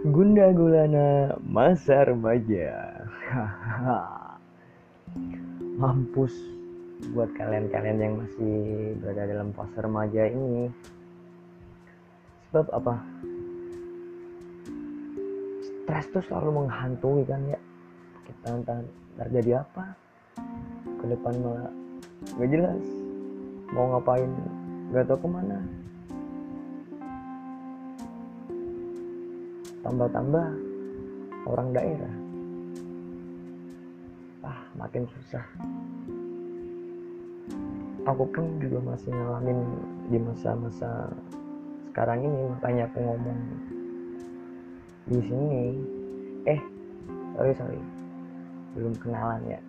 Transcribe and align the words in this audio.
Gunda 0.00 0.48
gulana 0.56 1.36
masa 1.44 2.08
remaja. 2.08 2.72
Mampus 5.76 6.32
buat 7.12 7.28
kalian-kalian 7.36 8.00
yang 8.00 8.14
masih 8.16 8.56
berada 8.96 9.28
dalam 9.28 9.52
fase 9.52 9.76
remaja 9.76 10.24
ini. 10.32 10.72
Sebab 12.48 12.72
apa? 12.72 12.94
Stres 15.68 16.08
tuh 16.16 16.24
selalu 16.32 16.64
menghantui 16.64 17.20
kan 17.28 17.44
ya. 17.44 17.60
Kita 18.24 18.56
entah 18.56 18.80
terjadi 19.20 19.60
apa. 19.60 19.84
Ke 20.96 21.12
depan 21.12 21.34
malah 21.44 21.68
gak 22.40 22.48
jelas. 22.48 22.84
Mau 23.76 23.92
ngapain 23.92 24.32
gak 24.96 25.12
tau 25.12 25.20
ke 25.20 25.28
mana. 25.28 25.60
Tambah-tambah 29.80 30.46
orang 31.48 31.68
daerah. 31.72 32.14
Ah 34.44 34.60
makin 34.76 35.04
susah. 35.08 35.44
Aku 38.08 38.24
pun 38.32 38.60
juga 38.60 38.80
masih 38.92 39.12
ngalamin 39.12 39.60
di 40.08 40.18
masa-masa 40.20 41.12
sekarang 41.92 42.24
ini 42.24 42.40
makanya 42.56 42.84
aku 42.88 42.98
ngomong 43.04 43.40
di 45.08 45.20
sini. 45.24 45.64
Eh 46.48 46.60
sorry 47.36 47.52
sorry. 47.56 47.80
Belum 48.76 48.94
kenalan 49.00 49.42
ya. 49.48 49.60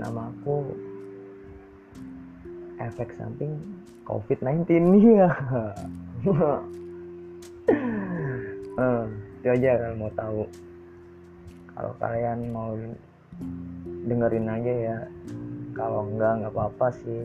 Nama 0.00 0.32
aku 0.32 0.64
efek 2.80 3.12
samping 3.20 3.60
COVID-19 4.08 4.64
nih 4.66 5.04
ya 5.20 5.30
uh, 8.78 9.04
itu 9.40 9.48
aja 9.48 9.70
kalau 9.80 9.96
mau 9.96 10.12
tahu 10.12 10.42
kalau 11.80 11.96
kalian 11.96 12.52
mau 12.52 12.76
dengerin 14.04 14.52
aja 14.52 14.72
ya. 14.92 14.98
Kalau 15.72 16.04
enggak 16.12 16.44
nggak 16.44 16.52
apa-apa 16.52 16.92
sih. 16.92 17.24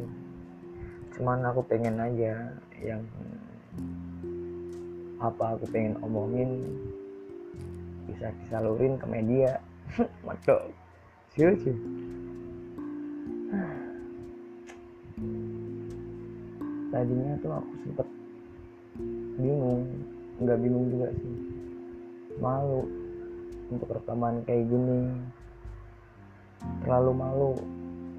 Cuman 1.17 1.43
aku 1.43 1.59
pengen 1.67 1.99
aja 1.99 2.55
yang 2.79 3.03
apa 5.19 5.59
aku 5.59 5.67
pengen 5.71 5.99
omongin 5.99 6.63
bisa 8.07 8.31
disalurin 8.43 8.95
ke 8.95 9.05
media. 9.11 9.59
Sih 11.35 11.51
sih 11.59 11.75
tadinya 16.95 17.35
tuh 17.43 17.51
aku 17.59 17.71
sempet 17.83 18.07
bingung 19.35 19.83
nggak 20.39 20.59
bingung 20.59 20.86
juga 20.91 21.08
sih. 21.16 21.36
Malu 22.44 22.83
untuk 23.72 23.89
rekaman 23.95 24.44
kayak 24.44 24.67
gini. 24.67 25.02
Terlalu 26.83 27.11
malu 27.14 27.52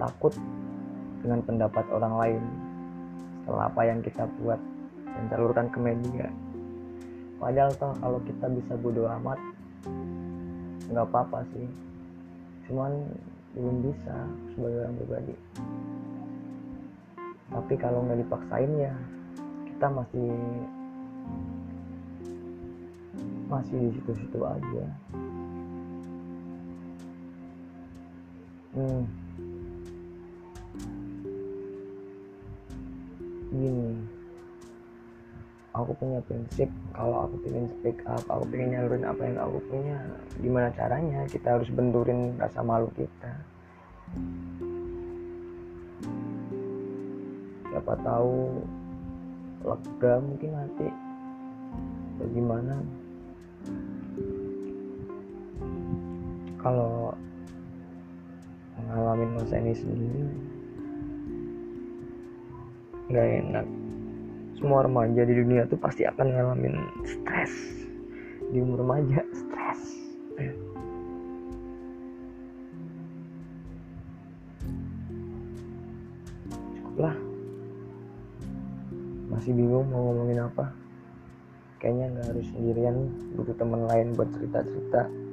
takut 0.00 0.32
dengan 1.20 1.40
pendapat 1.44 1.84
orang 1.92 2.14
lain. 2.16 2.42
Setelah 3.42 3.68
apa 3.68 3.82
yang 3.86 4.00
kita 4.02 4.24
buat 4.40 4.60
dan 5.06 5.24
salurkan 5.32 5.66
ke 5.72 5.78
media. 5.80 6.26
Padahal 7.36 7.72
toh 7.76 7.92
kalau 8.00 8.18
kita 8.24 8.46
bisa 8.48 8.72
bodo 8.80 9.08
amat 9.20 9.38
nggak 10.88 11.06
apa-apa 11.12 11.44
sih. 11.52 11.68
Cuman 12.68 12.92
belum 13.56 13.76
bisa 13.84 14.16
sebagai 14.52 14.78
orang 14.84 14.96
pribadi. 15.00 15.34
Tapi 17.46 17.74
kalau 17.80 18.04
nggak 18.04 18.20
dipaksain 18.24 18.72
ya 18.76 18.94
kita 19.68 19.86
masih 19.92 20.32
masih 23.46 23.76
di 23.78 23.90
situ-situ 23.98 24.40
aja. 24.42 24.84
Hmm. 28.76 29.08
gini. 33.56 33.90
Aku 35.76 35.92
punya 36.00 36.24
prinsip 36.24 36.72
kalau 36.96 37.28
aku 37.28 37.36
pengen 37.44 37.68
speak 37.68 38.00
up 38.08 38.24
aku 38.32 38.48
pengen 38.48 38.72
nyalurin 38.72 39.04
apa 39.04 39.28
yang 39.28 39.36
aku 39.36 39.58
punya 39.68 39.98
gimana 40.40 40.72
caranya 40.72 41.20
kita 41.28 41.52
harus 41.52 41.68
benturin 41.68 42.32
rasa 42.40 42.64
malu 42.64 42.88
kita? 42.96 43.32
Siapa 47.68 47.92
tahu 48.00 48.64
lega 49.68 50.12
mungkin 50.24 50.50
nanti. 50.56 50.88
Bagaimana 52.16 52.80
kalau 56.66 57.14
mengalami 58.74 59.38
masa 59.38 59.54
ini 59.62 59.70
sendiri 59.70 60.26
nggak 63.06 63.28
enak. 63.46 63.66
Semua 64.58 64.82
remaja 64.82 65.22
di 65.22 65.30
dunia 65.30 65.62
tuh 65.70 65.78
pasti 65.78 66.02
akan 66.02 66.26
ngalamin 66.26 66.74
stres. 67.06 67.54
Di 68.50 68.58
umur 68.58 68.82
remaja 68.82 69.22
stres. 69.30 69.80
Cukuplah. 76.50 77.14
Masih 79.30 79.54
bingung 79.54 79.86
mau 79.86 80.10
ngomongin 80.10 80.50
apa. 80.50 80.74
Kayaknya 81.78 82.06
nggak 82.10 82.26
harus 82.34 82.46
sendirian. 82.50 82.96
Butuh 83.38 83.54
teman 83.54 83.86
lain 83.86 84.18
buat 84.18 84.34
cerita-cerita 84.34 85.26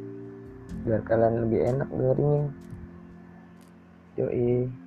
biar 0.84 1.02
kalian 1.08 1.48
lebih 1.48 1.60
enak 1.64 1.90
dengerinnya. 1.92 2.44
Yoi 4.20 4.83